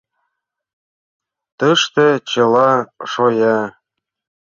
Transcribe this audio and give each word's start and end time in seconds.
«Тыште 1.59 2.07
чыла 2.29 2.71
шоя! 3.11 3.59